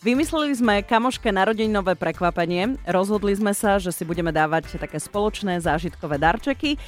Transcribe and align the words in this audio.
Vymysleli 0.00 0.56
sme 0.56 0.80
kamoške 0.80 1.28
narodeninové 1.28 1.92
prekvapenie. 1.92 2.80
Rozhodli 2.88 3.36
sme 3.36 3.52
sa, 3.52 3.76
že 3.76 3.92
si 3.92 4.08
budeme 4.08 4.32
dávať 4.32 4.80
také 4.80 4.96
spoločné 4.96 5.60
zážitkové 5.60 6.16
darčeky. 6.16 6.80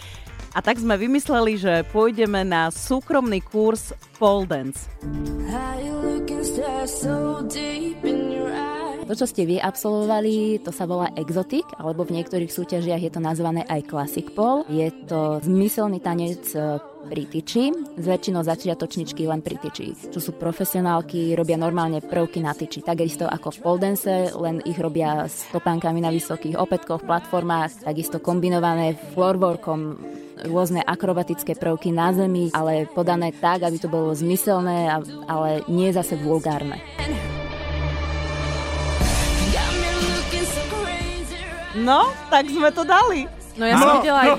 A 0.56 0.64
tak 0.64 0.80
sme 0.80 0.96
vymysleli, 0.96 1.60
že 1.60 1.84
pôjdeme 1.92 2.40
na 2.40 2.72
súkromný 2.72 3.44
kurz 3.44 3.92
pole 4.16 4.48
dance. 4.48 4.88
To, 9.02 9.18
čo 9.18 9.26
ste 9.26 9.42
vy 9.42 9.58
absolvovali, 9.58 10.62
to 10.62 10.70
sa 10.70 10.86
volá 10.86 11.10
exotik, 11.18 11.66
alebo 11.74 12.06
v 12.06 12.22
niektorých 12.22 12.48
súťažiach 12.48 13.02
je 13.02 13.10
to 13.10 13.18
nazvané 13.18 13.66
aj 13.66 13.90
classic 13.90 14.30
pole. 14.30 14.62
Je 14.70 14.94
to 15.10 15.42
zmyselný 15.42 15.98
tanec 15.98 16.38
e, 16.54 16.78
pri 17.10 17.26
tyči, 17.26 17.74
z 17.98 18.04
väčšinou 18.06 18.46
začiatočničky 18.46 19.26
len 19.26 19.42
pri 19.42 19.58
tyči, 19.58 20.14
čo 20.14 20.22
sú 20.22 20.38
profesionálky, 20.38 21.34
robia 21.34 21.58
normálne 21.58 21.98
prvky 21.98 22.38
na 22.38 22.54
tyči, 22.54 22.86
takisto 22.86 23.26
ako 23.26 23.50
v 23.50 23.58
pole 23.58 23.78
dance, 23.82 24.12
len 24.38 24.62
ich 24.62 24.78
robia 24.78 25.26
s 25.26 25.50
topánkami 25.50 25.98
na 25.98 26.14
vysokých 26.14 26.54
opätkoch, 26.54 27.02
platformách, 27.02 27.82
takisto 27.82 28.22
kombinované 28.22 28.94
floorworkom, 29.18 29.98
rôzne 30.46 30.78
akrobatické 30.78 31.58
prvky 31.58 31.90
na 31.90 32.14
zemi, 32.14 32.54
ale 32.54 32.86
podané 32.86 33.34
tak, 33.34 33.66
aby 33.66 33.82
to 33.82 33.90
bolo 33.90 34.14
zmyselné, 34.14 34.94
ale 35.26 35.66
nie 35.66 35.90
zase 35.90 36.14
vulgárne. 36.14 36.78
No, 41.82 42.14
tak 42.30 42.46
sme 42.46 42.70
to 42.70 42.86
dali. 42.86 43.26
No 43.58 43.68
ja, 43.68 43.76
som 43.76 44.00
videla 44.00 44.18
aj, 44.22 44.30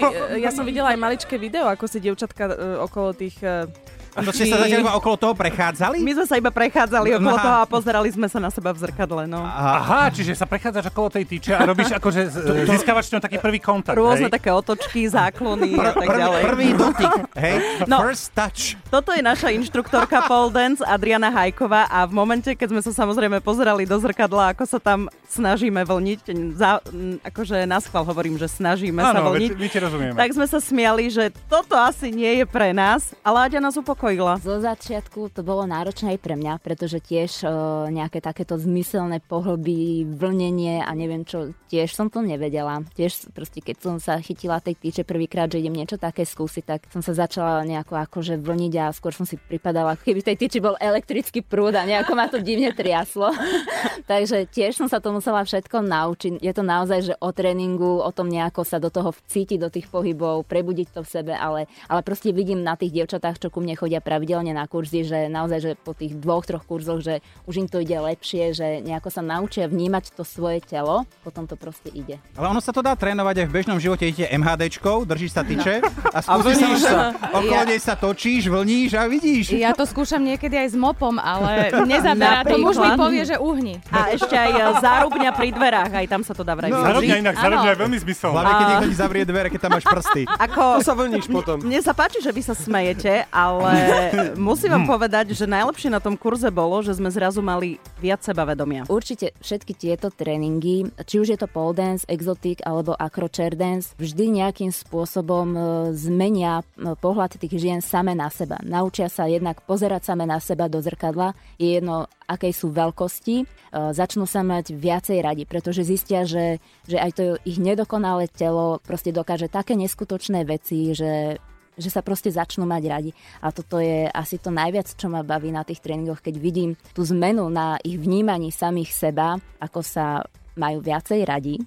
ja 0.41 0.49
som 0.49 0.63
videla 0.65 0.88
aj 0.89 0.97
maličké 0.97 1.35
video, 1.38 1.69
ako 1.69 1.85
si 1.85 2.02
dievčatka 2.02 2.43
uh, 2.49 2.53
okolo 2.88 3.13
tých 3.13 3.38
uh, 3.45 3.69
a 4.13 4.20
to 4.22 4.30
ste 4.30 4.45
sa 4.45 4.62
zatiaľ 4.62 4.85
iba 4.85 4.94
okolo 4.94 5.16
toho 5.17 5.34
prechádzali? 5.34 5.98
My 6.05 6.13
sme 6.13 6.26
sa 6.30 6.35
iba 6.38 6.53
prechádzali 6.53 7.17
no, 7.17 7.17
okolo 7.20 7.38
toho 7.41 7.58
a 7.59 7.66
pozerali 7.66 8.09
sme 8.13 8.30
sa 8.30 8.38
na 8.38 8.53
seba 8.53 8.70
v 8.70 8.80
zrkadle. 8.86 9.26
No. 9.26 9.41
Aha, 9.44 10.13
čiže 10.13 10.38
sa 10.38 10.45
prechádzaš 10.48 10.94
okolo 10.94 11.09
tej 11.12 11.26
tyče 11.27 11.52
a 11.58 11.62
robíš 11.66 11.91
akože 11.98 12.22
získavaš 12.69 13.11
ňou 13.11 13.22
taký 13.22 13.38
prvý 13.41 13.59
kontakt. 13.59 13.97
Rôzne 13.97 14.30
hej? 14.30 14.34
také 14.38 14.53
otočky, 14.53 15.09
záklony 15.09 15.75
a 15.81 15.91
tak 15.91 16.08
ďalej. 16.08 16.41
Prvý 16.45 16.69
dotyk, 16.78 17.14
hej? 17.36 17.56
No, 17.89 18.00
First 18.06 18.31
touch. 18.31 18.80
Toto 18.88 19.11
je 19.11 19.25
naša 19.25 19.52
inštruktorka 19.52 20.30
pole 20.30 20.53
dance 20.53 20.80
Adriana 20.86 21.34
Hajková 21.34 21.89
a 21.91 22.06
v 22.06 22.14
momente, 22.16 22.53
keď 22.53 22.67
sme 22.72 22.81
sa 22.86 22.91
samozrejme 22.94 23.41
pozerali 23.41 23.84
do 23.89 23.97
zrkadla, 23.97 24.56
ako 24.56 24.64
sa 24.69 24.80
tam 24.80 25.11
snažíme 25.28 25.81
vlniť, 25.84 26.19
za, 26.53 26.80
akože 27.25 27.66
na 27.66 27.81
schvál 27.81 28.06
hovorím, 28.06 28.38
že 28.38 28.45
snažíme 28.45 29.02
ano, 29.02 29.09
sa 29.09 29.19
vlniť, 29.25 29.52
my, 29.58 29.67
my 29.67 30.14
tak 30.14 30.30
sme 30.38 30.45
sa 30.45 30.61
smiali, 30.61 31.09
že 31.09 31.34
toto 31.50 31.73
asi 31.73 32.14
nie 32.14 32.39
je 32.41 32.45
pre 32.45 32.72
nás, 32.72 33.17
ale 33.25 33.50
Aďa 33.50 33.59
nás 33.59 33.75
upokojila 33.75 34.03
uspokojila? 34.04 34.36
Zo 34.44 34.59
začiatku 34.59 35.32
to 35.32 35.42
bolo 35.48 35.64
náročné 35.64 36.16
aj 36.16 36.20
pre 36.20 36.36
mňa, 36.36 36.59
pretože 36.59 37.00
tiež 37.00 37.48
uh, 37.48 37.88
nejaké 37.88 38.20
takéto 38.20 38.59
zmyselné 38.59 39.23
pohlby, 39.23 40.04
vlnenie 40.04 40.84
a 40.84 40.92
neviem 40.92 41.23
čo, 41.23 41.56
tiež 41.72 41.96
som 41.96 42.12
to 42.12 42.20
nevedela. 42.20 42.84
Tiež 43.00 43.31
proste, 43.31 43.64
keď 43.64 43.76
som 43.80 43.96
sa 44.04 44.20
chytila 44.20 44.59
tej 44.59 44.76
týče 44.76 45.08
prvýkrát, 45.08 45.48
že 45.48 45.64
idem 45.64 45.80
niečo 45.80 45.96
také 45.96 46.28
skúsiť, 46.28 46.64
tak 46.68 46.80
som 46.92 47.00
sa 47.00 47.16
začala 47.16 47.64
nejako 47.64 47.96
akože 47.96 48.44
vlniť 48.44 48.74
a 48.84 48.92
skôr 48.92 49.16
som 49.16 49.24
si 49.24 49.40
pripadala, 49.40 49.96
keby 49.96 50.20
tej 50.20 50.36
týči 50.36 50.59
bol 50.59 50.76
elektrický 50.84 51.40
prúd 51.40 51.80
a 51.80 51.88
nejako 51.88 52.12
ma 52.20 52.28
to 52.28 52.44
divne 52.44 52.76
triaslo. 52.76 53.31
Takže 54.12 54.52
tiež 54.52 54.84
som 54.84 54.92
sa 54.92 55.00
to 55.00 55.16
musela 55.16 55.48
všetko 55.48 55.80
naučiť. 55.80 56.44
Je 56.44 56.52
to 56.52 56.64
naozaj, 56.64 57.00
že 57.08 57.14
o 57.24 57.31
tréningu, 57.31 58.04
o 58.04 58.12
tom 58.12 58.28
nejako 58.28 58.68
sa 58.68 58.84
do 58.84 58.92
toho 58.92 59.16
vcítiť, 59.16 59.58
do 59.64 59.72
tých 59.72 59.88
pohybov, 59.88 60.44
prebudiť 60.44 60.92
to 60.92 61.02
v 61.08 61.09
sebe, 61.09 61.34
ale, 61.34 61.72
ale 61.88 62.04
proste 62.04 62.36
vidím 62.36 62.59
na 62.68 62.76
tých 62.76 62.92
dievčatách, 62.92 63.40
čo 63.40 63.48
ku 63.48 63.64
mne 63.64 63.80
chodia 63.80 63.92
pravidelne 63.99 64.55
na 64.55 64.66
kurzy, 64.66 65.03
že 65.03 65.27
naozaj, 65.27 65.59
že 65.59 65.72
po 65.77 65.91
tých 65.91 66.16
dvoch, 66.17 66.47
troch 66.47 66.63
kurzoch, 66.63 67.03
že 67.03 67.19
už 67.49 67.66
im 67.66 67.67
to 67.67 67.83
ide 67.83 67.97
lepšie, 68.00 68.55
že 68.55 68.67
nejako 68.81 69.09
sa 69.11 69.22
naučia 69.22 69.67
vnímať 69.67 70.16
to 70.16 70.23
svoje 70.23 70.63
telo, 70.63 71.03
potom 71.22 71.45
to 71.45 71.59
proste 71.59 71.91
ide. 71.91 72.17
Ale 72.38 72.50
ono 72.50 72.63
sa 72.63 72.72
to 72.72 72.80
dá 72.80 72.95
trénovať 72.95 73.44
aj 73.44 73.47
v 73.50 73.53
bežnom 73.53 73.77
živote. 73.77 74.08
Idete 74.08 74.31
MHDčkou, 74.31 75.03
držíš 75.03 75.31
sa 75.35 75.44
tyče 75.44 75.83
a 76.13 76.19
skúsiš 76.22 76.79
sa, 76.85 77.12
okolo 77.34 77.63
ja... 77.63 77.69
nej 77.69 77.79
sa 77.81 77.94
točíš, 78.00 78.47
vlníš 78.47 78.95
a 78.95 79.09
vidíš. 79.09 79.57
Ja 79.57 79.75
to 79.75 79.84
skúšam 79.84 80.23
niekedy 80.23 80.56
aj 80.56 80.73
s 80.73 80.78
mopom, 80.78 81.19
ale 81.19 81.73
nezaberá 81.89 82.45
to. 82.47 82.56
Muž 82.62 82.78
mi 82.79 82.91
povie, 82.95 83.23
že 83.28 83.35
uhni. 83.35 83.81
A 83.91 84.13
ešte 84.16 84.38
aj 84.38 84.51
e, 84.53 84.62
zárubňa 84.79 85.31
pri 85.35 85.50
dverách, 85.51 85.91
aj 85.91 86.06
tam 86.07 86.22
sa 86.22 86.31
to 86.31 86.45
dá 86.45 86.53
vraj 86.56 86.72
no, 86.72 86.79
Zárubňa 86.79 87.16
inak, 87.19 87.35
zárubňa 87.35 87.72
je 87.73 87.79
veľmi 87.81 87.97
zmysel. 88.03 88.29
Hlavne, 88.31 88.53
keď 88.53 88.68
niekto 88.69 88.88
ti 88.88 88.97
zavrie 88.97 89.23
dvere, 89.25 89.47
keď 89.50 89.59
tam 89.68 89.72
máš 89.75 89.85
prsty. 89.89 90.22
Ako, 90.28 90.63
to 90.79 90.85
sa 90.85 90.94
vlníš 90.95 91.25
potom. 91.28 91.57
Mne 91.63 91.79
sa 91.81 91.91
páči, 91.91 92.19
že 92.22 92.31
vy 92.31 92.41
sa 92.45 92.56
smejete, 92.56 93.28
ale 93.34 93.72
musím 94.49 94.75
vám 94.75 94.85
povedať, 94.88 95.35
že 95.35 95.49
najlepšie 95.49 95.89
na 95.91 96.01
tom 96.01 96.16
kurze 96.17 96.49
bolo, 96.49 96.81
že 96.81 96.95
sme 96.95 97.09
zrazu 97.11 97.44
mali 97.44 97.77
viac 97.99 98.23
sebavedomia. 98.23 98.88
Určite 98.89 99.35
všetky 99.39 99.73
tieto 99.75 100.09
tréningy, 100.09 100.89
či 101.05 101.16
už 101.19 101.35
je 101.35 101.39
to 101.39 101.47
pole 101.49 101.75
dance, 101.75 102.07
exotic 102.07 102.59
alebo 102.63 102.95
acro 102.97 103.27
chair 103.29 103.53
dance, 103.53 103.95
vždy 103.97 104.44
nejakým 104.44 104.71
spôsobom 104.73 105.47
e, 105.53 105.59
zmenia 105.97 106.61
e, 106.61 106.94
pohľad 106.97 107.38
tých 107.38 107.53
žien 107.57 107.79
same 107.83 108.13
na 108.13 108.29
seba. 108.29 108.59
Naučia 108.63 109.07
sa 109.09 109.29
jednak 109.29 109.63
pozerať 109.66 110.13
same 110.13 110.25
na 110.27 110.38
seba 110.39 110.69
do 110.69 110.79
zrkadla, 110.79 111.35
je 111.57 111.79
jedno, 111.79 112.07
akej 112.27 112.53
sú 112.53 112.71
veľkosti, 112.71 113.35
e, 113.44 113.45
začnú 113.71 114.25
sa 114.25 114.41
mať 114.41 114.73
viacej 114.73 115.17
radi, 115.21 115.44
pretože 115.45 115.85
zistia, 115.85 116.23
že, 116.23 116.59
že 116.88 116.97
aj 116.97 117.11
to 117.15 117.23
ich 117.44 117.59
nedokonalé 117.59 118.29
telo 118.31 118.79
proste 118.83 119.13
dokáže 119.13 119.47
také 119.47 119.77
neskutočné 119.77 120.45
veci, 120.47 120.95
že 120.95 121.38
že 121.78 121.89
sa 121.89 122.06
proste 122.06 122.29
začnú 122.29 122.66
mať 122.66 122.84
radi. 122.89 123.11
A 123.41 123.50
toto 123.50 123.81
je 123.81 124.09
asi 124.09 124.38
to 124.38 124.53
najviac, 124.53 124.89
čo 124.94 125.09
ma 125.09 125.25
baví 125.25 125.50
na 125.50 125.66
tých 125.66 125.81
tréningoch, 125.81 126.22
keď 126.22 126.35
vidím 126.38 126.78
tú 126.94 127.01
zmenu 127.07 127.50
na 127.50 127.78
ich 127.81 127.97
vnímaní 127.97 128.53
samých 128.53 128.91
seba, 128.94 129.38
ako 129.61 129.79
sa 129.81 130.22
majú 130.57 130.85
viacej 130.85 131.25
radi, 131.25 131.57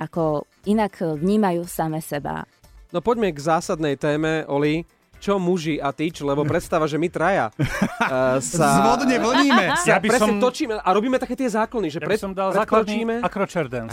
ako 0.00 0.48
inak 0.64 1.00
vnímajú 1.00 1.68
same 1.68 2.00
seba. 2.00 2.48
No 2.92 3.00
poďme 3.00 3.32
k 3.32 3.40
zásadnej 3.40 3.96
téme, 3.96 4.44
Oli 4.48 4.84
čo 5.22 5.38
muži 5.38 5.78
a 5.78 5.94
tyč, 5.94 6.18
lebo 6.26 6.42
predstava, 6.42 6.90
že 6.90 6.98
my 6.98 7.06
traja 7.06 7.54
uh, 7.54 8.42
sa... 8.42 8.82
Zvodne 8.82 9.22
vlníme. 9.22 9.64
Ja 9.86 10.02
by 10.02 10.08
som... 10.18 10.42
točíme 10.42 10.82
a 10.82 10.88
robíme 10.90 11.22
také 11.22 11.38
tie 11.38 11.46
záklony, 11.46 11.94
že 11.94 12.02
ja 12.02 12.10
pred, 12.10 12.18
som 12.18 12.34
dal 12.34 12.50
základný 12.50 13.22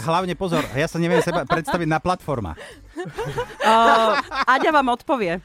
Hlavne 0.02 0.34
pozor, 0.34 0.66
ja 0.74 0.90
sa 0.90 0.98
neviem 0.98 1.22
seba 1.22 1.46
predstaviť 1.46 1.86
na 1.86 2.02
platforma. 2.02 2.58
Uh, 3.60 4.16
Aďa 4.48 4.72
vám 4.72 4.88
odpovie. 4.96 5.44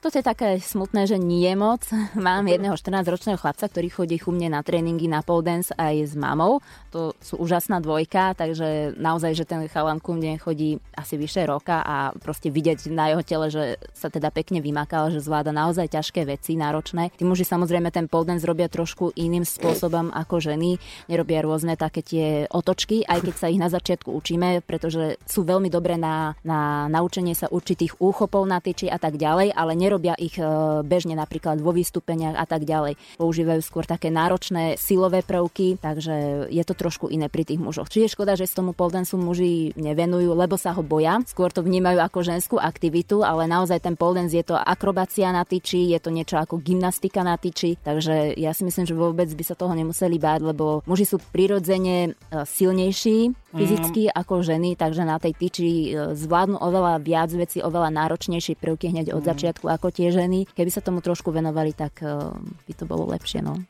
Toto 0.00 0.16
je 0.16 0.24
také 0.24 0.56
smutné, 0.60 1.08
že 1.08 1.16
nie 1.20 1.48
moc. 1.56 1.84
Mám 2.16 2.48
jedného 2.48 2.76
14-ročného 2.76 3.40
chlapca, 3.40 3.68
ktorý 3.68 3.88
chodí 3.88 4.16
ku 4.16 4.32
mne 4.32 4.56
na 4.56 4.60
tréningy 4.64 5.08
na 5.08 5.20
pole 5.20 5.44
dance 5.44 5.72
aj 5.76 6.12
s 6.12 6.14
mamou. 6.16 6.64
To 6.96 7.12
sú 7.20 7.36
úžasná 7.36 7.80
dvojka, 7.84 8.32
takže 8.32 8.96
naozaj, 8.96 9.36
že 9.36 9.44
ten 9.44 9.64
chalan 9.68 10.00
ku 10.00 10.16
mne 10.16 10.40
chodí 10.40 10.80
asi 10.96 11.20
vyše 11.20 11.44
roka 11.44 11.84
a 11.84 12.16
proste 12.16 12.48
vidieť 12.48 12.92
na 12.92 13.12
jeho 13.12 13.22
tele, 13.24 13.46
že 13.52 13.62
sa 13.92 14.08
teda 14.08 14.32
pekne 14.32 14.60
vymakal, 14.64 15.12
že 15.12 15.20
zvláda 15.20 15.52
naozaj 15.52 15.92
ťažké 15.92 16.24
veci, 16.24 16.56
náročné. 16.56 17.12
Tí 17.16 17.24
muži 17.28 17.44
samozrejme 17.44 17.92
ten 17.92 18.08
pole 18.08 18.28
dance 18.28 18.44
robia 18.44 18.72
trošku 18.72 19.16
iným 19.16 19.44
spôsobom 19.44 20.12
ako 20.12 20.40
ženy. 20.40 20.80
Nerobia 21.08 21.44
rôzne 21.44 21.76
také 21.76 22.00
tie 22.00 22.44
otočky, 22.48 23.04
aj 23.04 23.20
keď 23.20 23.34
sa 23.36 23.50
ich 23.52 23.60
na 23.60 23.68
začiatku 23.68 24.12
učíme, 24.12 24.64
pretože 24.64 25.20
sú 25.24 25.44
veľmi 25.44 25.72
dobré 25.72 26.00
na, 26.00 26.36
na 26.44 26.88
naučenie 26.88 27.32
sa 27.36 27.48
určitých 27.50 28.00
úchopov 28.00 28.44
na 28.48 28.58
tyči 28.64 28.88
a 28.88 28.96
tak 28.96 29.20
ďalej, 29.20 29.52
ale 29.52 29.69
ale 29.70 29.78
nerobia 29.78 30.18
ich 30.18 30.34
e, 30.34 30.42
bežne 30.82 31.14
napríklad 31.14 31.62
vo 31.62 31.70
vystúpeniach 31.70 32.34
a 32.34 32.42
tak 32.42 32.66
ďalej. 32.66 32.98
Používajú 33.22 33.62
skôr 33.62 33.86
také 33.86 34.10
náročné 34.10 34.74
silové 34.74 35.22
prvky, 35.22 35.78
takže 35.78 36.50
je 36.50 36.62
to 36.66 36.74
trošku 36.74 37.06
iné 37.06 37.30
pri 37.30 37.46
tých 37.46 37.62
mužoch. 37.62 37.86
Čiže 37.86 38.18
škoda, 38.18 38.34
že 38.34 38.50
s 38.50 38.58
tomu 38.58 38.74
poldensu 38.74 39.14
muži 39.14 39.70
nevenujú, 39.78 40.34
lebo 40.34 40.58
sa 40.58 40.74
ho 40.74 40.82
boja. 40.82 41.22
Skôr 41.22 41.54
to 41.54 41.62
vnímajú 41.62 42.02
ako 42.02 42.18
ženskú 42.26 42.56
aktivitu, 42.58 43.22
ale 43.22 43.46
naozaj 43.46 43.78
ten 43.78 43.94
poldens 43.94 44.34
je 44.34 44.42
to 44.42 44.58
akrobácia 44.58 45.30
na 45.30 45.46
tyči, 45.46 45.94
je 45.94 46.02
to 46.02 46.10
niečo 46.10 46.34
ako 46.34 46.58
gymnastika 46.58 47.22
na 47.22 47.38
tyči, 47.38 47.78
takže 47.78 48.34
ja 48.34 48.50
si 48.50 48.66
myslím, 48.66 48.90
že 48.90 48.98
vôbec 48.98 49.30
by 49.30 49.44
sa 49.46 49.54
toho 49.54 49.70
nemuseli 49.78 50.18
báť, 50.18 50.50
lebo 50.50 50.82
muži 50.90 51.06
sú 51.06 51.22
prirodzene 51.30 52.10
e, 52.10 52.42
silnejší 52.42 53.30
fyzicky 53.50 54.02
mm. 54.10 54.14
ako 54.14 54.34
ženy, 54.46 54.78
takže 54.78 55.02
na 55.02 55.18
tej 55.18 55.34
tyči 55.34 55.68
e, 55.90 56.14
zvládnu 56.14 56.58
oveľa 56.58 57.02
viac 57.02 57.30
veci, 57.34 57.58
oveľa 57.58 57.90
náročnejšie 57.90 58.54
prvky 58.54 58.94
hneď 58.94 59.10
od 59.14 59.22
mm. 59.22 59.28
začiatku 59.28 59.59
začiatku 59.60 59.66
ako 59.68 59.86
tie 59.92 60.08
ženy. 60.08 60.48
Keby 60.48 60.70
sa 60.72 60.80
tomu 60.80 61.04
trošku 61.04 61.28
venovali, 61.28 61.76
tak 61.76 62.00
uh, 62.00 62.32
by 62.64 62.72
to 62.72 62.84
bolo 62.88 63.04
lepšie. 63.12 63.44
No. 63.44 63.60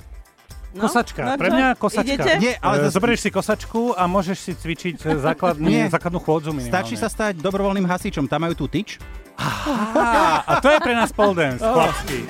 No, 0.71 0.87
kosačka. 0.87 1.27
No, 1.27 1.35
Pre 1.35 1.51
mňa 1.51 1.69
kosačka. 1.75 2.15
Idete? 2.15 2.39
Nie, 2.39 2.55
ale 2.63 2.87
uh, 2.87 2.95
zoberieš 2.95 3.27
si 3.27 3.31
kosačku 3.35 3.99
a 3.99 4.07
môžeš 4.07 4.39
si 4.39 4.53
cvičiť 4.55 4.95
eh, 5.03 5.19
základný, 5.19 5.91
základnú 5.91 6.23
chôdzu 6.23 6.55
minimálne. 6.55 6.71
Stačí 6.71 6.95
sa 6.95 7.11
stať 7.11 7.43
dobrovoľným 7.43 7.91
hasičom. 7.91 8.31
Tam 8.31 8.47
majú 8.47 8.55
tú 8.55 8.67
tyč. 8.71 9.03
Aha, 9.35 10.47
a 10.47 10.53
to 10.63 10.69
je 10.71 10.79
pre 10.79 10.95
nás 10.95 11.11
pole 11.11 11.35
dance, 11.35 11.65
oh. 11.65 11.75
chlapský. 11.75 12.29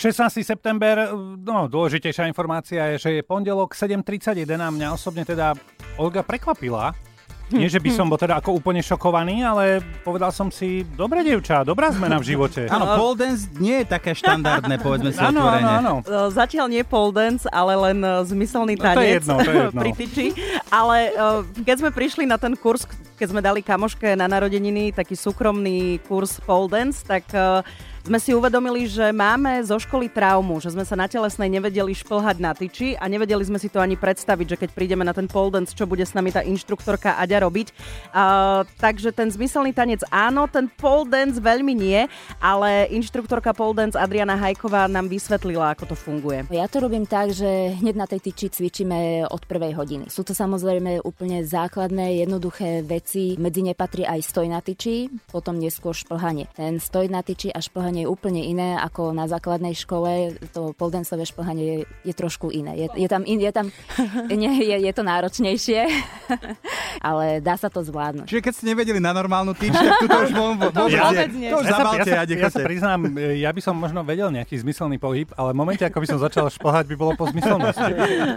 16. 0.00 0.40
september, 0.40 1.12
no 1.44 1.68
dôležitejšia 1.68 2.24
informácia 2.24 2.96
je, 2.96 2.96
že 2.96 3.10
je 3.20 3.22
pondelok 3.26 3.76
7.31 3.76 4.48
a 4.56 4.72
mňa 4.72 4.96
osobne 4.96 5.28
teda 5.28 5.52
Olga 6.00 6.24
prekvapila, 6.24 6.96
Nie, 7.50 7.66
že 7.66 7.82
by 7.82 7.90
som 7.90 8.06
bol 8.06 8.14
teda 8.14 8.38
ako 8.38 8.62
úplne 8.62 8.78
šokovaný, 8.78 9.42
ale 9.42 9.82
povedal 10.06 10.30
som 10.30 10.48
si, 10.54 10.86
dobré 10.94 11.26
dievča, 11.26 11.66
dobrá 11.66 11.90
zmena 11.90 12.22
v 12.22 12.34
živote. 12.34 12.70
Áno, 12.70 12.94
pole 12.94 13.14
dance 13.18 13.50
nie 13.58 13.82
je 13.82 13.86
také 13.90 14.14
štandardné, 14.14 14.78
povedzme 14.78 15.10
si 15.10 15.18
Áno, 15.18 15.42
áno, 15.42 15.68
áno. 15.68 15.92
Zatiaľ 16.30 16.70
nie 16.70 16.86
pole 16.86 17.10
dance, 17.10 17.44
ale 17.50 17.74
len 17.90 17.98
zmyselný 18.24 18.78
tanec. 18.78 18.94
No, 18.94 18.94
to 18.94 19.02
je 19.02 19.10
jedno, 19.18 19.34
to 19.42 19.50
je 19.50 19.58
jedno. 19.66 19.80
pri 19.82 19.90
tyči. 19.98 20.26
Ale 20.70 20.96
keď 21.66 21.76
sme 21.82 21.90
prišli 21.90 22.24
na 22.24 22.38
ten 22.38 22.54
kurz, 22.54 22.86
keď 23.18 23.26
sme 23.34 23.40
dali 23.42 23.60
kamoške 23.60 24.14
na 24.14 24.30
narodeniny 24.30 24.94
taký 24.94 25.18
súkromný 25.18 25.98
kurz 26.06 26.38
pole 26.40 26.70
dance, 26.70 27.02
tak 27.02 27.26
sme 28.10 28.18
si 28.18 28.34
uvedomili, 28.34 28.90
že 28.90 29.14
máme 29.14 29.62
zo 29.62 29.78
školy 29.78 30.10
traumu, 30.10 30.58
že 30.58 30.74
sme 30.74 30.82
sa 30.82 30.98
na 30.98 31.06
telesnej 31.06 31.46
nevedeli 31.46 31.94
šplhať 31.94 32.42
na 32.42 32.50
tyči 32.50 32.98
a 32.98 33.06
nevedeli 33.06 33.46
sme 33.46 33.54
si 33.62 33.70
to 33.70 33.78
ani 33.78 33.94
predstaviť, 33.94 34.46
že 34.50 34.58
keď 34.66 34.70
prídeme 34.74 35.06
na 35.06 35.14
ten 35.14 35.30
pole 35.30 35.54
dance, 35.54 35.70
čo 35.70 35.86
bude 35.86 36.02
s 36.02 36.10
nami 36.10 36.34
tá 36.34 36.42
inštruktorka 36.42 37.22
Aďa 37.22 37.46
robiť. 37.46 37.70
Uh, 38.10 38.66
takže 38.82 39.14
ten 39.14 39.30
zmyselný 39.30 39.70
tanec 39.70 40.02
áno, 40.10 40.50
ten 40.50 40.66
pole 40.66 41.06
dance 41.06 41.38
veľmi 41.38 41.70
nie, 41.70 42.10
ale 42.42 42.90
inštruktorka 42.90 43.54
pole 43.54 43.78
dance 43.78 43.94
Adriana 43.94 44.34
Hajková 44.34 44.90
nám 44.90 45.06
vysvetlila, 45.06 45.78
ako 45.78 45.94
to 45.94 45.96
funguje. 45.96 46.50
Ja 46.50 46.66
to 46.66 46.82
robím 46.82 47.06
tak, 47.06 47.30
že 47.30 47.78
hneď 47.78 47.94
na 47.94 48.10
tej 48.10 48.26
tyči 48.26 48.50
cvičíme 48.50 49.30
od 49.30 49.46
prvej 49.46 49.78
hodiny. 49.78 50.10
Sú 50.10 50.26
to 50.26 50.34
samozrejme 50.34 50.98
úplne 51.06 51.46
základné, 51.46 52.26
jednoduché 52.26 52.82
veci. 52.82 53.38
Medzi 53.38 53.62
ne 53.62 53.78
patrí 53.78 54.02
aj 54.02 54.18
stoj 54.26 54.50
na 54.50 54.58
tyči, 54.58 55.06
potom 55.30 55.62
neskôr 55.62 55.94
šplhanie. 55.94 56.50
Ten 56.58 56.82
stoj 56.82 57.06
na 57.06 57.22
tyči 57.22 57.54
a 57.54 57.62
šplhanie 57.62 57.99
šplhanie 58.00 58.06
je 58.06 58.08
úplne 58.08 58.42
iné 58.42 58.68
ako 58.80 59.12
na 59.12 59.28
základnej 59.28 59.74
škole. 59.76 60.38
To 60.56 60.72
poldensové 60.72 61.26
šplhanie 61.28 61.64
je, 61.64 61.78
je 62.10 62.14
trošku 62.16 62.48
iné. 62.48 62.86
Je, 62.86 63.04
je 63.04 63.08
tam, 63.08 63.22
in, 63.26 63.40
je, 63.40 63.52
tam 63.52 63.66
nie, 64.30 64.52
je, 64.64 64.76
je 64.80 64.92
to 64.94 65.02
náročnejšie, 65.04 65.80
ale 67.08 67.44
dá 67.44 67.58
sa 67.60 67.68
to 67.68 67.84
zvládnuť. 67.84 68.26
Čiže 68.30 68.42
keď 68.42 68.52
ste 68.54 68.64
nevedeli 68.72 69.00
na 69.02 69.12
normálnu 69.12 69.52
týč, 69.52 69.74
tak 69.74 69.92
tu 70.00 70.06
to 70.08 70.18
už 70.28 70.32
vôbec 70.32 70.72
ja, 70.90 71.10
nie. 71.28 71.50
To 71.50 71.60
už 71.60 71.66
ja, 71.66 71.76
ja, 71.76 72.04
sa, 72.04 72.16
ja 72.24 72.50
sa 72.50 72.60
priznám, 72.62 73.00
ja 73.18 73.50
by 73.52 73.60
som 73.60 73.74
možno 73.76 74.00
vedel 74.06 74.32
nejaký 74.32 74.56
zmyselný 74.62 74.96
pohyb, 74.96 75.28
ale 75.36 75.52
v 75.52 75.56
momente, 75.58 75.82
ako 75.84 75.98
by 76.00 76.06
som 76.08 76.18
začal 76.22 76.46
šplhať, 76.48 76.88
by 76.88 76.96
bolo 76.96 77.12
po 77.18 77.28
zmyselnosti. 77.28 77.92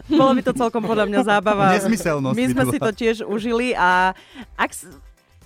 Bolo 0.09 0.31
by 0.35 0.41
to 0.43 0.53
celkom 0.57 0.83
podľa 0.83 1.05
mňa 1.07 1.19
zábava. 1.23 1.77
Nesmyselnosť 1.77 2.35
My 2.35 2.45
sme 2.49 2.63
si 2.73 2.77
to 2.81 2.91
tiež 2.91 3.15
užili 3.23 3.77
a 3.77 4.11
ak 4.57 4.71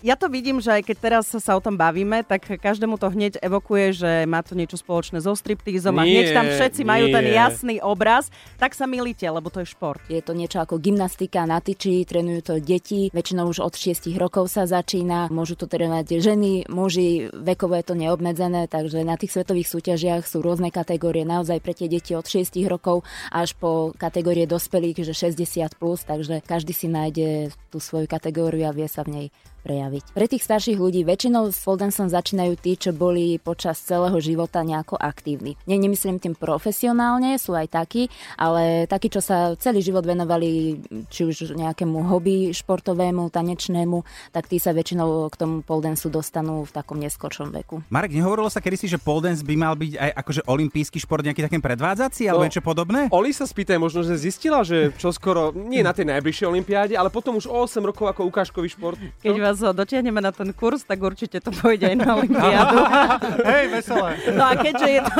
ja 0.06 0.14
to 0.14 0.30
vidím, 0.30 0.62
že 0.62 0.78
aj 0.78 0.84
keď 0.86 0.98
teraz 1.02 1.26
sa 1.30 1.54
o 1.58 1.62
tom 1.62 1.74
bavíme, 1.74 2.22
tak 2.22 2.62
každému 2.62 3.02
to 3.02 3.10
hneď 3.10 3.42
evokuje, 3.42 3.98
že 3.98 4.12
má 4.30 4.46
to 4.46 4.54
niečo 4.54 4.78
spoločné 4.78 5.22
so 5.22 5.34
striptýzom 5.34 5.98
a 5.98 6.06
hneď 6.06 6.38
tam 6.38 6.46
všetci 6.48 6.82
nie. 6.86 6.90
majú 6.90 7.06
ten 7.10 7.26
jasný 7.34 7.76
obraz, 7.82 8.30
tak 8.62 8.78
sa 8.78 8.86
milíte, 8.86 9.26
lebo 9.26 9.50
to 9.50 9.66
je 9.66 9.74
šport. 9.74 10.02
Je 10.06 10.22
to 10.22 10.38
niečo 10.38 10.62
ako 10.62 10.78
gymnastika 10.78 11.50
na 11.50 11.58
tyči, 11.58 12.06
trénujú 12.06 12.42
to 12.46 12.54
deti, 12.62 13.10
väčšinou 13.10 13.50
už 13.50 13.66
od 13.66 13.74
6 13.74 14.14
rokov 14.22 14.54
sa 14.54 14.70
začína, 14.70 15.34
môžu 15.34 15.58
to 15.58 15.66
trénovať 15.66 16.22
ženy, 16.22 16.70
muži, 16.70 17.34
vekové 17.34 17.82
je 17.82 17.94
to 17.94 17.96
neobmedzené, 17.98 18.70
takže 18.70 19.02
na 19.02 19.18
tých 19.18 19.34
svetových 19.34 19.70
súťažiach 19.70 20.24
sú 20.26 20.46
rôzne 20.46 20.70
kategórie 20.70 21.26
naozaj 21.26 21.58
pre 21.62 21.74
tie 21.74 21.90
deti 21.90 22.14
od 22.14 22.26
6 22.26 22.54
rokov 22.70 23.02
až 23.34 23.58
po 23.58 23.94
kategórie 23.98 24.46
dospelých, 24.46 25.04
že 25.08 25.14
60+, 25.14 25.74
plus, 25.78 26.06
takže 26.06 26.42
každý 26.46 26.74
si 26.74 26.88
nájde 26.90 27.50
tú 27.74 27.82
svoju 27.82 28.06
kategóriu 28.06 28.70
a 28.70 28.76
vie 28.76 28.88
sa 28.90 29.02
v 29.02 29.10
nej 29.10 29.28
prejaviť. 29.68 29.87
Pre 29.92 30.25
tých 30.30 30.45
starších 30.48 30.80
ľudí 30.80 31.04
väčšinou 31.04 31.51
s 31.51 31.60
foldensom 31.60 32.07
začínajú 32.07 32.54
tí, 32.56 32.80
čo 32.80 32.95
boli 32.95 33.36
počas 33.44 33.84
celého 33.84 34.16
života 34.24 34.63
nejako 34.63 34.95
aktívni. 34.95 35.60
Nie, 35.68 35.75
nemyslím 35.75 36.24
tým 36.24 36.34
profesionálne, 36.34 37.36
sú 37.36 37.51
aj 37.51 37.68
takí, 37.68 38.07
ale 38.39 38.88
takí, 38.88 39.12
čo 39.12 39.19
sa 39.19 39.60
celý 39.60 39.84
život 39.84 40.07
venovali 40.07 40.80
či 41.12 41.28
už 41.28 41.60
nejakému 41.60 42.07
hobby 42.07 42.56
športovému, 42.56 43.28
tanečnému, 43.28 44.31
tak 44.31 44.48
tí 44.48 44.62
sa 44.62 44.72
väčšinou 44.72 45.28
k 45.28 45.36
tomu 45.36 45.56
poldensu 45.60 46.07
dostanú 46.07 46.63
v 46.63 46.72
takom 46.72 46.95
neskoršom 47.04 47.51
veku. 47.51 47.83
Marek, 47.92 48.16
nehovorilo 48.16 48.48
sa 48.48 48.63
kedysi, 48.63 48.88
že 48.88 49.01
poldens 49.01 49.44
by 49.44 49.56
mal 49.60 49.75
byť 49.75 49.94
aj 50.00 50.12
akože 50.24 50.42
olimpijský 50.48 51.04
šport, 51.04 51.28
nejaký 51.28 51.44
taký 51.44 51.60
predvádzací 51.60 52.31
alebo 52.31 52.45
no, 52.45 52.48
niečo 52.48 52.63
podobné? 52.63 53.12
Oli 53.12 53.36
sa 53.36 53.44
spýtaj, 53.44 53.75
možno, 53.75 54.07
že 54.07 54.16
zistila, 54.16 54.63
že 54.63 54.95
čo 54.95 55.12
skoro, 55.12 55.51
nie 55.51 55.83
na 55.83 55.92
tej 55.92 56.07
najbližšej 56.07 56.48
olimpiáde, 56.48 56.94
ale 56.95 57.12
potom 57.12 57.36
už 57.36 57.51
o 57.51 57.68
8 57.68 57.83
rokov 57.83 58.07
ako 58.07 58.31
ukážkový 58.31 58.72
šport. 58.72 59.00
Keď 59.19 59.36
vás 59.38 59.57
vás 59.57 59.74
dotiahneme 59.78 60.18
na 60.18 60.34
ten 60.34 60.50
kurz, 60.58 60.82
tak 60.82 60.98
určite 60.98 61.38
to 61.38 61.54
pôjde 61.54 61.94
aj 61.94 61.96
na 62.02 62.08
Olympiádu. 62.18 62.78
Hej, 63.54 63.66
veselé. 63.70 64.12
No 64.34 64.44
a 64.50 64.54
keďže 64.58 64.88
je 64.90 65.02
to... 65.06 65.14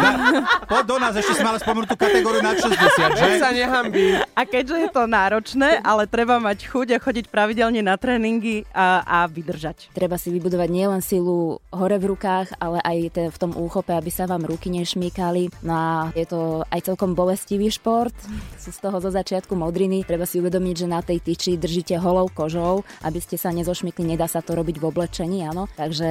Poď 0.72 0.84
do 0.88 0.96
nás, 0.96 1.12
ešte 1.12 1.36
sme 1.36 1.52
ale 1.52 1.58
spomenutú 1.60 1.94
kategóriu 2.00 2.40
na 2.40 2.56
60, 2.56 3.20
že? 3.20 3.26
sa 3.36 3.52
nehambí. 3.52 4.16
A 4.32 4.42
keďže 4.48 4.76
je 4.86 4.88
to 4.88 5.04
náročné, 5.04 5.84
ale 5.84 6.08
treba 6.08 6.40
mať 6.40 6.64
chuť 6.64 6.96
a 6.96 6.98
chodiť 7.02 7.28
pravidelne 7.28 7.84
na 7.84 8.00
tréningy 8.00 8.64
a, 8.72 9.04
a 9.04 9.18
vydržať. 9.28 9.92
Treba 9.92 10.16
si 10.16 10.32
vybudovať 10.32 10.68
nielen 10.72 11.00
silu 11.04 11.60
hore 11.68 11.98
v 12.00 12.16
rukách, 12.16 12.56
ale 12.56 12.80
aj 12.80 12.98
te, 13.12 13.24
v 13.28 13.36
tom 13.36 13.52
úchope, 13.52 13.92
aby 13.92 14.08
sa 14.08 14.24
vám 14.24 14.48
ruky 14.48 14.72
nešmýkali. 14.72 15.66
No 15.66 15.72
a 15.74 15.90
je 16.16 16.24
to 16.24 16.64
aj 16.70 16.80
celkom 16.88 17.12
bolestivý 17.12 17.68
šport. 17.68 18.14
Sú 18.56 18.72
z 18.72 18.78
toho 18.80 18.96
zo 19.02 19.10
začiatku 19.12 19.52
modriny. 19.52 20.06
Treba 20.06 20.24
si 20.24 20.40
uvedomiť, 20.40 20.74
že 20.74 20.86
na 20.88 21.02
tej 21.02 21.20
tyči 21.20 21.60
držíte 21.60 21.98
holou 22.00 22.30
kožou, 22.30 22.86
aby 23.02 23.18
ste 23.18 23.36
sa 23.36 23.50
nezošmykli, 23.74 24.14
nedá 24.14 24.30
sa 24.30 24.38
to 24.38 24.54
robiť 24.54 24.78
v 24.78 24.86
oblečení, 24.86 25.42
áno. 25.42 25.66
Takže 25.74 26.08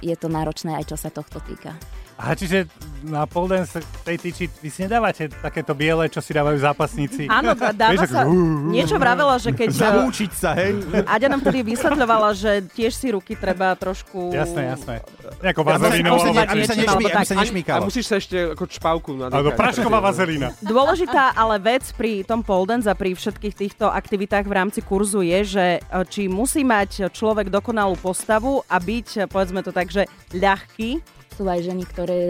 je 0.00 0.16
to 0.16 0.32
náročné 0.32 0.80
aj 0.80 0.88
čo 0.88 0.96
sa 0.96 1.12
tohto 1.12 1.36
týka. 1.44 1.76
A 2.14 2.38
čiže 2.38 2.70
na 3.04 3.26
pole 3.26 3.58
dance 3.58 3.76
tej 4.06 4.16
tyči, 4.16 4.44
vy 4.46 4.70
si 4.70 4.86
nedávate 4.86 5.28
takéto 5.28 5.74
biele, 5.74 6.06
čo 6.08 6.22
si 6.22 6.30
dávajú 6.30 6.56
zápasníci? 6.62 7.26
Áno, 7.26 7.52
dáva 7.74 8.06
sa, 8.06 8.22
niečo 8.70 8.96
vravela, 8.96 9.34
že 9.36 9.50
keď... 9.50 9.68
Zamúčiť 9.74 10.30
sa, 10.32 10.54
hej? 10.54 10.78
Aďa 11.14 11.28
nám 11.28 11.42
tedy 11.42 11.66
vysvetľovala, 11.66 12.30
že 12.38 12.64
tiež 12.70 12.94
si 12.94 13.10
ruky 13.10 13.34
treba 13.34 13.74
trošku... 13.74 14.30
Jasné, 14.30 14.78
jasné. 14.78 14.94
Nejako 15.42 15.62
vazelínou. 15.66 16.14
Aby 16.14 16.62
sa, 16.64 16.74
nešmí, 16.78 17.04
aby 17.10 17.26
sa 17.26 17.36
nešmíkalo. 17.36 17.82
A 17.82 17.86
musíš 17.90 18.06
sa 18.06 18.16
ešte 18.22 18.54
ako 18.54 18.64
čpavku 18.70 19.10
nadýchať. 19.18 19.34
Alebo 19.34 19.50
prašková 19.52 19.98
vazelína. 19.98 20.48
Dôležitá 20.62 21.34
ale 21.34 21.58
vec 21.58 21.84
pri 21.98 22.22
tom 22.22 22.46
pole 22.46 22.70
dance 22.70 22.86
a 22.86 22.94
pri 22.94 23.18
všetkých 23.18 23.54
týchto 23.58 23.90
aktivitách 23.90 24.46
v 24.46 24.54
rámci 24.54 24.80
kurzu 24.86 25.26
je, 25.26 25.40
že 25.44 25.66
e, 25.76 25.80
či 26.08 26.30
musí 26.30 26.62
mať 26.62 27.10
človek 27.10 27.50
dokonalú 27.50 27.98
postavu 27.98 28.62
a 28.70 28.76
byť, 28.78 29.28
povedzme 29.28 29.60
to 29.66 29.74
tak, 29.74 29.90
že 29.90 30.06
ľahký, 30.32 31.02
sú 31.34 31.50
aj 31.50 31.66
ženy, 31.66 31.82
ktoré 31.82 32.20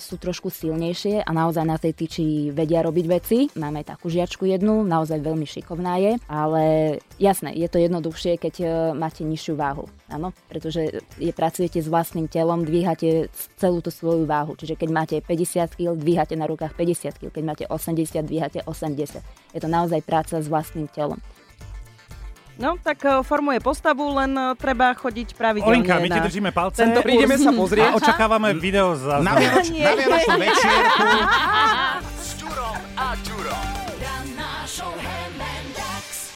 sú 0.00 0.16
trošku 0.16 0.48
silnejšie 0.48 1.20
a 1.20 1.30
naozaj 1.36 1.64
na 1.68 1.76
tej 1.76 1.92
tyči 1.92 2.24
vedia 2.48 2.80
robiť 2.80 3.06
veci. 3.06 3.38
Máme 3.60 3.84
takú 3.84 4.08
žiačku 4.08 4.48
jednu, 4.48 4.80
naozaj 4.80 5.20
veľmi 5.20 5.44
šikovná 5.44 6.00
je, 6.00 6.12
ale 6.24 6.64
jasné, 7.20 7.52
je 7.52 7.68
to 7.68 7.76
jednoduchšie, 7.76 8.40
keď 8.40 8.54
e, 8.60 8.66
máte 8.96 9.20
nižšiu 9.20 9.52
váhu. 9.52 9.84
Áno, 10.08 10.32
pretože 10.48 11.04
je, 11.20 11.32
pracujete 11.36 11.84
s 11.84 11.88
vlastným 11.92 12.24
telom, 12.24 12.64
dvíhate 12.64 13.28
celú 13.60 13.84
tú 13.84 13.92
svoju 13.92 14.24
váhu. 14.24 14.56
Čiže 14.56 14.80
keď 14.80 14.88
máte 14.88 15.16
50 15.20 15.76
kg, 15.76 15.92
dvíhate 15.96 16.32
na 16.34 16.48
rukách 16.48 16.72
50 16.72 17.20
kg, 17.20 17.28
keď 17.28 17.44
máte 17.44 17.64
80, 17.68 18.24
dvíhate 18.24 18.60
80. 18.64 19.20
Je 19.52 19.60
to 19.60 19.68
naozaj 19.68 20.00
práca 20.00 20.40
s 20.40 20.48
vlastným 20.48 20.88
telom. 20.88 21.20
No, 22.54 22.78
tak 22.78 23.02
uh, 23.02 23.26
formuje 23.26 23.58
postavu, 23.58 24.14
len 24.14 24.30
uh, 24.38 24.54
treba 24.54 24.94
chodiť 24.94 25.34
pravidelne. 25.34 25.82
Olinka, 25.82 25.98
my 25.98 26.06
ti 26.06 26.20
držíme 26.22 26.50
palce. 26.54 26.86
Tento 26.86 27.02
Prídeme 27.02 27.34
sa 27.34 27.50
pozrieť. 27.50 27.90
A 27.90 27.98
očakávame 27.98 28.54
video 28.54 28.94
za... 28.94 29.18
Na, 29.18 29.34
Vianoč, 29.34 29.74
na 29.74 29.92
Vianočnú 29.98 30.36
večierku. 30.38 31.06
S 32.24 32.30
Ďurom 32.38 32.78
a 32.94 33.06
Ďurom. 33.26 33.73